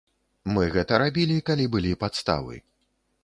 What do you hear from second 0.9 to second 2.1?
рабілі, калі былі